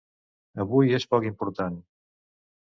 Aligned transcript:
Avui 0.63 0.95
és 0.99 1.07
poc 1.13 1.29
important. 1.33 1.79